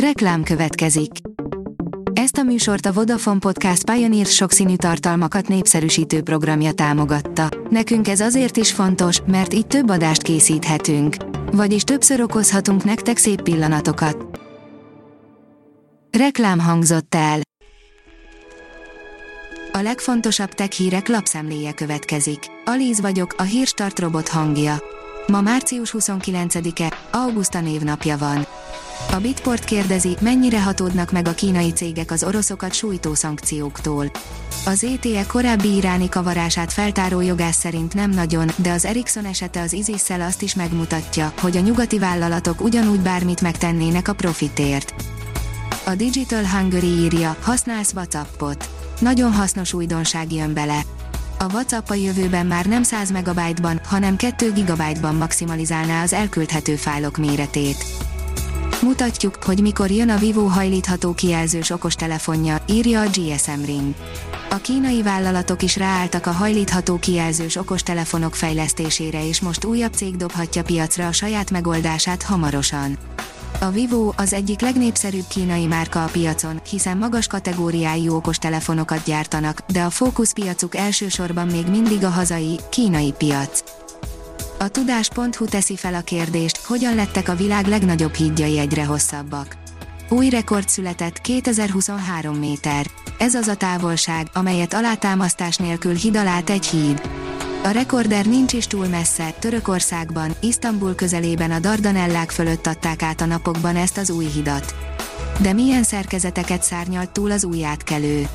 Reklám 0.00 0.42
következik. 0.42 1.10
Ezt 2.12 2.36
a 2.36 2.42
műsort 2.42 2.86
a 2.86 2.92
Vodafone 2.92 3.38
Podcast 3.38 3.90
Pioneer 3.90 4.26
sokszínű 4.26 4.76
tartalmakat 4.76 5.48
népszerűsítő 5.48 6.22
programja 6.22 6.72
támogatta. 6.72 7.48
Nekünk 7.70 8.08
ez 8.08 8.20
azért 8.20 8.56
is 8.56 8.72
fontos, 8.72 9.20
mert 9.26 9.54
így 9.54 9.66
több 9.66 9.90
adást 9.90 10.22
készíthetünk. 10.22 11.16
Vagyis 11.52 11.82
többször 11.82 12.20
okozhatunk 12.20 12.84
nektek 12.84 13.16
szép 13.16 13.42
pillanatokat. 13.42 14.40
Reklám 16.18 16.58
hangzott 16.58 17.14
el. 17.14 17.40
A 19.72 19.78
legfontosabb 19.78 20.50
tech 20.50 20.70
hírek 20.70 21.08
lapszemléje 21.08 21.72
következik. 21.72 22.38
Alíz 22.64 23.00
vagyok, 23.00 23.34
a 23.38 23.42
hírstart 23.42 23.98
robot 23.98 24.28
hangja. 24.28 24.82
Ma 25.26 25.40
március 25.40 25.94
29-e, 25.98 26.92
Augusta 27.10 27.60
névnapja 27.60 28.16
van. 28.18 28.46
A 29.10 29.16
Bitport 29.16 29.64
kérdezi, 29.64 30.16
mennyire 30.20 30.62
hatódnak 30.62 31.12
meg 31.12 31.28
a 31.28 31.34
kínai 31.34 31.72
cégek 31.72 32.10
az 32.10 32.24
oroszokat 32.24 32.74
sújtó 32.74 33.14
szankcióktól. 33.14 34.10
Az 34.66 34.84
ETE 34.84 35.26
korábbi 35.26 35.76
iráni 35.76 36.08
kavarását 36.08 36.72
feltáró 36.72 37.20
jogász 37.20 37.58
szerint 37.58 37.94
nem 37.94 38.10
nagyon, 38.10 38.50
de 38.56 38.70
az 38.70 38.84
Ericsson 38.84 39.24
esete 39.24 39.60
az 39.60 39.72
isis 39.72 40.10
azt 40.10 40.42
is 40.42 40.54
megmutatja, 40.54 41.32
hogy 41.40 41.56
a 41.56 41.60
nyugati 41.60 41.98
vállalatok 41.98 42.60
ugyanúgy 42.60 43.00
bármit 43.00 43.40
megtennének 43.40 44.08
a 44.08 44.12
profitért. 44.12 44.94
A 45.84 45.94
Digital 45.94 46.44
Hungary 46.46 46.86
írja, 46.86 47.36
használsz 47.40 47.92
WhatsAppot. 47.92 48.68
Nagyon 49.00 49.32
hasznos 49.32 49.72
újdonság 49.72 50.32
jön 50.32 50.54
bele. 50.54 50.80
A 51.38 51.44
WhatsApp 51.52 51.88
a 51.90 51.94
jövőben 51.94 52.46
már 52.46 52.66
nem 52.66 52.82
100 52.82 53.10
MB-ban, 53.10 53.80
hanem 53.84 54.16
2 54.16 54.52
GB-ban 54.52 55.14
maximalizálná 55.14 56.02
az 56.02 56.12
elküldhető 56.12 56.76
fájlok 56.76 57.16
méretét. 57.16 57.84
Mutatjuk, 58.82 59.44
hogy 59.44 59.60
mikor 59.60 59.90
jön 59.90 60.08
a 60.08 60.16
Vivo 60.16 60.46
hajlítható 60.46 61.12
kijelzős 61.12 61.70
okostelefonja, 61.70 62.56
írja 62.68 63.00
a 63.00 63.06
GSM 63.06 63.64
Ring. 63.64 63.94
A 64.50 64.56
kínai 64.56 65.02
vállalatok 65.02 65.62
is 65.62 65.76
ráálltak 65.76 66.26
a 66.26 66.30
hajlítható 66.30 66.98
kijelzős 66.98 67.56
okostelefonok 67.56 68.34
fejlesztésére 68.34 69.28
és 69.28 69.40
most 69.40 69.64
újabb 69.64 69.92
cég 69.92 70.16
dobhatja 70.16 70.62
piacra 70.62 71.06
a 71.06 71.12
saját 71.12 71.50
megoldását 71.50 72.22
hamarosan. 72.22 72.98
A 73.60 73.70
Vivo 73.70 74.12
az 74.16 74.32
egyik 74.32 74.60
legnépszerűbb 74.60 75.26
kínai 75.28 75.66
márka 75.66 76.04
a 76.04 76.08
piacon, 76.08 76.60
hiszen 76.70 76.96
magas 76.96 77.26
kategóriájú 77.26 78.14
okostelefonokat 78.14 79.04
gyártanak, 79.04 79.60
de 79.72 79.82
a 79.82 79.90
fókuszpiacuk 79.90 80.76
elsősorban 80.76 81.46
még 81.46 81.66
mindig 81.66 82.04
a 82.04 82.08
hazai, 82.08 82.58
kínai 82.70 83.14
piac. 83.18 83.62
A 84.58 84.68
tudás.hu 84.68 85.44
teszi 85.44 85.76
fel 85.76 85.94
a 85.94 86.00
kérdést, 86.00 86.56
hogyan 86.64 86.94
lettek 86.94 87.28
a 87.28 87.34
világ 87.34 87.66
legnagyobb 87.66 88.14
hídjai 88.14 88.58
egyre 88.58 88.84
hosszabbak. 88.84 89.56
Új 90.08 90.28
rekord 90.28 90.68
született 90.68 91.20
2023 91.20 92.36
méter. 92.36 92.86
Ez 93.18 93.34
az 93.34 93.48
a 93.48 93.54
távolság, 93.54 94.26
amelyet 94.32 94.74
alátámasztás 94.74 95.56
nélkül 95.56 95.94
hid 95.94 96.18
egy 96.46 96.66
híd. 96.66 97.00
A 97.64 97.68
rekorder 97.68 98.26
nincs 98.26 98.52
is 98.52 98.66
túl 98.66 98.86
messze, 98.86 99.34
Törökországban, 99.38 100.32
Isztambul 100.40 100.94
közelében 100.94 101.50
a 101.50 101.58
Dardanellák 101.58 102.30
fölött 102.30 102.66
adták 102.66 103.02
át 103.02 103.20
a 103.20 103.26
napokban 103.26 103.76
ezt 103.76 103.98
az 103.98 104.10
új 104.10 104.26
hidat. 104.26 104.74
De 105.40 105.52
milyen 105.52 105.82
szerkezeteket 105.82 106.62
szárnyalt 106.62 107.10
túl 107.10 107.30
az 107.30 107.44
új 107.44 107.64
átkelő? 107.64 108.26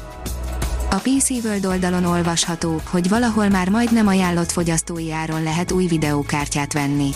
A 0.94 0.96
PC 0.96 1.30
World 1.30 1.66
oldalon 1.66 2.06
olvasható, 2.06 2.82
hogy 2.90 3.10
valahol 3.10 3.50
már 3.50 3.70
majdnem 3.70 4.08
ajánlott 4.08 4.52
fogyasztói 4.52 5.12
áron 5.12 5.44
lehet 5.44 5.72
új 5.72 5.86
videókártyát 5.86 6.74
venni. 6.74 7.10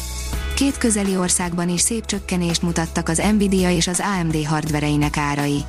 Két 0.55 0.77
közeli 0.77 1.17
országban 1.17 1.69
is 1.69 1.81
szép 1.81 2.05
csökkenést 2.05 2.61
mutattak 2.61 3.09
az 3.09 3.21
Nvidia 3.33 3.71
és 3.71 3.87
az 3.87 4.01
AMD 4.19 4.45
hardvereinek 4.45 5.17
árai. 5.17 5.63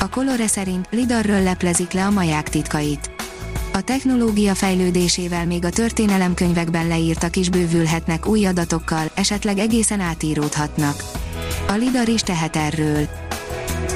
A 0.00 0.08
Colore 0.08 0.46
szerint 0.46 0.86
Lidarről 0.90 1.42
leplezik 1.42 1.92
le 1.92 2.06
a 2.06 2.10
maják 2.10 2.48
titkait. 2.48 3.10
A 3.72 3.80
technológia 3.80 4.54
fejlődésével 4.54 5.46
még 5.46 5.64
a 5.64 5.70
történelemkönyvekben 5.70 6.86
leírtak 6.86 7.36
is 7.36 7.48
bővülhetnek 7.48 8.26
új 8.26 8.46
adatokkal, 8.46 9.10
esetleg 9.14 9.58
egészen 9.58 10.00
átíródhatnak. 10.00 11.04
A 11.68 11.72
Lidar 11.72 12.08
is 12.08 12.20
tehet 12.20 12.56
erről. 12.56 13.08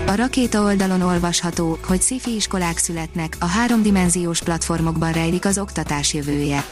A 0.09 0.15
rakéta 0.15 0.63
oldalon 0.63 1.01
olvasható, 1.01 1.79
hogy 1.87 2.03
sci 2.03 2.21
iskolák 2.25 2.79
születnek, 2.79 3.37
a 3.39 3.47
háromdimenziós 3.47 4.43
platformokban 4.43 5.13
rejlik 5.13 5.45
az 5.45 5.59
oktatás 5.59 6.15
jövője. 6.15 6.65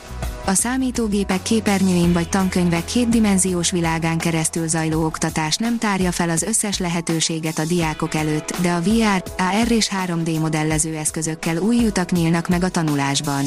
A 0.46 0.54
számítógépek 0.54 1.42
képernyőin 1.42 2.12
vagy 2.12 2.28
tankönyvek 2.28 2.84
kétdimenziós 2.84 3.70
világán 3.70 4.18
keresztül 4.18 4.68
zajló 4.68 5.04
oktatás 5.04 5.56
nem 5.56 5.78
tárja 5.78 6.12
fel 6.12 6.30
az 6.30 6.42
összes 6.42 6.78
lehetőséget 6.78 7.58
a 7.58 7.64
diákok 7.64 8.14
előtt, 8.14 8.56
de 8.60 8.72
a 8.72 8.80
VR, 8.80 9.22
AR 9.38 9.70
és 9.70 9.90
3D 10.06 10.40
modellező 10.40 10.96
eszközökkel 10.96 11.56
új 11.56 11.86
utak 11.86 12.10
nyílnak 12.10 12.48
meg 12.48 12.64
a 12.64 12.68
tanulásban. 12.68 13.44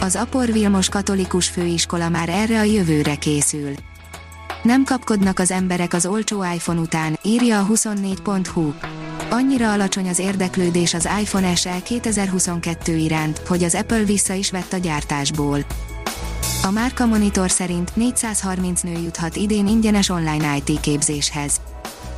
Az 0.00 0.16
Apor 0.16 0.52
Vilmos 0.52 0.88
Katolikus 0.88 1.48
Főiskola 1.48 2.08
már 2.08 2.28
erre 2.28 2.58
a 2.58 2.62
jövőre 2.62 3.14
készül. 3.14 3.74
Nem 4.62 4.84
kapkodnak 4.84 5.38
az 5.38 5.50
emberek 5.50 5.92
az 5.92 6.06
olcsó 6.06 6.44
iPhone 6.54 6.80
után, 6.80 7.18
írja 7.22 7.58
a 7.58 7.66
24.hu. 7.66 8.72
Annyira 9.30 9.72
alacsony 9.72 10.08
az 10.08 10.18
érdeklődés 10.18 10.94
az 10.94 11.08
iPhone 11.20 11.54
SE 11.54 11.82
2022 11.82 12.96
iránt, 12.96 13.38
hogy 13.38 13.64
az 13.64 13.74
Apple 13.74 14.04
vissza 14.04 14.32
is 14.32 14.50
vett 14.50 14.72
a 14.72 14.76
gyártásból. 14.76 15.58
A 16.62 16.70
Márka 16.70 17.06
Monitor 17.06 17.50
szerint 17.50 17.96
430 17.96 18.80
nő 18.80 18.92
juthat 18.92 19.36
idén 19.36 19.66
ingyenes 19.66 20.08
online 20.08 20.56
IT 20.56 20.80
képzéshez. 20.80 21.60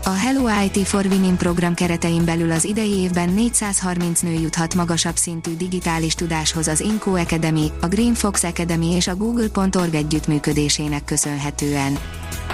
A 0.04 0.10
Hello 0.10 0.48
IT 0.64 0.86
for 0.86 1.06
Women 1.06 1.36
program 1.36 1.74
keretein 1.74 2.24
belül 2.24 2.50
az 2.50 2.64
idei 2.64 2.92
évben 2.98 3.28
430 3.28 4.20
nő 4.20 4.32
juthat 4.32 4.74
magasabb 4.74 5.16
szintű 5.16 5.56
digitális 5.56 6.14
tudáshoz 6.14 6.68
az 6.68 6.80
Inco 6.80 7.14
Academy, 7.14 7.72
a 7.80 7.86
Green 7.86 8.14
Fox 8.14 8.42
Academy 8.42 8.90
és 8.90 9.06
a 9.06 9.16
Google.org 9.16 9.94
együttműködésének 9.94 11.04
köszönhetően. 11.04 11.98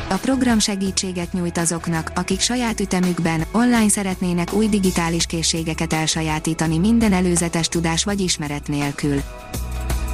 A 0.09 0.15
program 0.15 0.59
segítséget 0.59 1.33
nyújt 1.33 1.59
azoknak, 1.59 2.13
akik 2.15 2.41
saját 2.41 2.81
ütemükben, 2.81 3.45
online 3.53 3.89
szeretnének 3.89 4.53
új 4.53 4.69
digitális 4.69 5.27
készségeket 5.27 5.93
elsajátítani 5.93 6.79
minden 6.79 7.13
előzetes 7.13 7.69
tudás 7.69 8.05
vagy 8.05 8.21
ismeret 8.21 8.69
nélkül. 8.69 9.21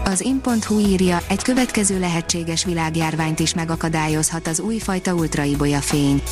Az 0.04 0.20
in.hu 0.20 0.78
írja, 0.78 1.18
egy 1.28 1.42
következő 1.42 1.98
lehetséges 1.98 2.64
világjárványt 2.64 3.40
is 3.40 3.54
megakadályozhat 3.54 4.46
az 4.46 4.60
újfajta 4.60 5.14
ultraibolya 5.14 5.80
fény. 5.80 6.22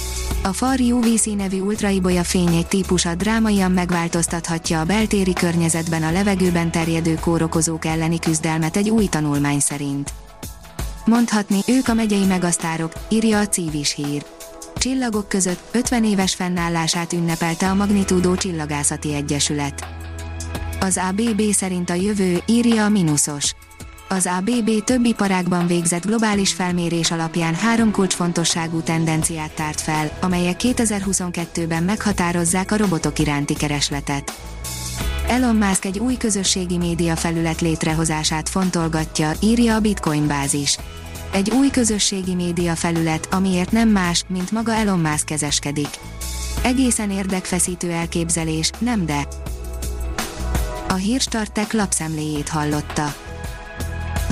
A 0.42 0.52
FAR 0.52 0.80
UVC 0.80 1.26
nevű 1.26 1.60
ultraibolya 1.60 2.24
fény 2.24 2.54
egy 2.54 2.66
típusa 2.66 3.14
drámaian 3.14 3.70
megváltoztathatja 3.72 4.80
a 4.80 4.84
beltéri 4.84 5.32
környezetben 5.32 6.02
a 6.02 6.12
levegőben 6.12 6.70
terjedő 6.70 7.14
kórokozók 7.14 7.84
elleni 7.84 8.18
küzdelmet 8.18 8.76
egy 8.76 8.90
új 8.90 9.06
tanulmány 9.06 9.60
szerint. 9.60 10.12
Mondhatni, 11.04 11.60
ők 11.66 11.88
a 11.88 11.94
megyei 11.94 12.24
megasztárok, 12.24 12.92
írja 13.08 13.38
a 13.38 13.46
Cívis 13.46 13.94
hír. 13.94 14.24
Csillagok 14.76 15.28
között 15.28 15.60
50 15.72 16.04
éves 16.04 16.34
fennállását 16.34 17.12
ünnepelte 17.12 17.70
a 17.70 17.74
Magnitúdó 17.74 18.34
Csillagászati 18.34 19.14
Egyesület. 19.14 19.86
Az 20.80 21.00
ABB 21.08 21.42
szerint 21.52 21.90
a 21.90 21.94
jövő, 21.94 22.42
írja 22.46 22.84
a 22.84 22.88
Minusos. 22.88 23.54
Az 24.08 24.30
ABB 24.38 24.84
több 24.84 25.04
iparágban 25.04 25.66
végzett 25.66 26.06
globális 26.06 26.52
felmérés 26.52 27.10
alapján 27.10 27.54
három 27.54 27.90
kulcsfontosságú 27.90 28.80
tendenciát 28.80 29.54
tárt 29.54 29.80
fel, 29.80 30.10
amelyek 30.20 30.60
2022-ben 30.62 31.82
meghatározzák 31.82 32.72
a 32.72 32.76
robotok 32.76 33.18
iránti 33.18 33.54
keresletet. 33.54 34.32
Elon 35.30 35.56
Musk 35.56 35.84
egy 35.84 35.98
új 35.98 36.16
közösségi 36.16 36.78
média 36.78 37.16
felület 37.16 37.60
létrehozását 37.60 38.48
fontolgatja, 38.48 39.32
írja 39.42 39.74
a 39.74 39.80
Bitcoin 39.80 40.26
bázis. 40.26 40.78
Egy 41.32 41.50
új 41.50 41.70
közösségi 41.70 42.34
média 42.34 42.74
felület, 42.74 43.28
amiért 43.34 43.72
nem 43.72 43.88
más, 43.88 44.24
mint 44.28 44.50
maga 44.50 44.72
Elon 44.72 44.98
Musk 44.98 45.24
kezeskedik. 45.24 45.88
Egészen 46.62 47.10
érdekfeszítő 47.10 47.90
elképzelés, 47.90 48.70
nem 48.78 49.06
de? 49.06 49.26
A 50.88 50.94
hírstartek 50.94 51.72
lapszemléjét 51.72 52.48
hallotta. 52.48 53.14